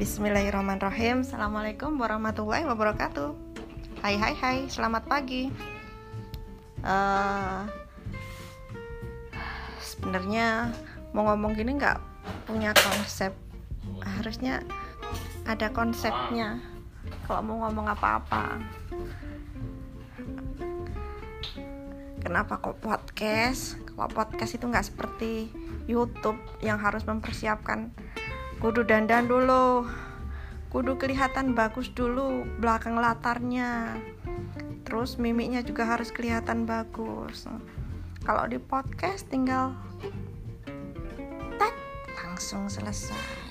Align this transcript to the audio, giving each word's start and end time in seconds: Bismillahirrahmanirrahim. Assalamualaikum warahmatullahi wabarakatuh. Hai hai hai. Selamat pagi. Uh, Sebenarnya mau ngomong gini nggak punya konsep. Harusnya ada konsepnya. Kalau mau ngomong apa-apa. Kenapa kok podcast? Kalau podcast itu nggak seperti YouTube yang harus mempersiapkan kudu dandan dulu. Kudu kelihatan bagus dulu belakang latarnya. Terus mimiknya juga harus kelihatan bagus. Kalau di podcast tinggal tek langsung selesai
Bismillahirrahmanirrahim. 0.00 1.28
Assalamualaikum 1.28 2.00
warahmatullahi 2.00 2.64
wabarakatuh. 2.64 3.36
Hai 4.00 4.16
hai 4.16 4.32
hai. 4.32 4.58
Selamat 4.72 5.04
pagi. 5.04 5.52
Uh, 6.80 7.68
Sebenarnya 9.76 10.72
mau 11.12 11.28
ngomong 11.28 11.52
gini 11.52 11.76
nggak 11.76 12.00
punya 12.48 12.72
konsep. 12.72 13.36
Harusnya 14.00 14.64
ada 15.44 15.68
konsepnya. 15.68 16.56
Kalau 17.28 17.44
mau 17.44 17.68
ngomong 17.68 17.92
apa-apa. 17.92 18.56
Kenapa 22.24 22.56
kok 22.56 22.80
podcast? 22.80 23.76
Kalau 23.84 24.08
podcast 24.08 24.56
itu 24.56 24.64
nggak 24.64 24.96
seperti 24.96 25.52
YouTube 25.84 26.40
yang 26.64 26.80
harus 26.80 27.04
mempersiapkan 27.04 27.92
kudu 28.60 28.84
dandan 28.84 29.24
dulu. 29.24 29.88
Kudu 30.70 31.00
kelihatan 31.00 31.56
bagus 31.56 31.90
dulu 31.90 32.46
belakang 32.60 33.00
latarnya. 33.00 33.96
Terus 34.86 35.16
mimiknya 35.16 35.64
juga 35.64 35.88
harus 35.88 36.12
kelihatan 36.12 36.68
bagus. 36.68 37.48
Kalau 38.22 38.44
di 38.46 38.60
podcast 38.60 39.26
tinggal 39.32 39.74
tek 41.56 41.74
langsung 42.20 42.68
selesai 42.68 43.49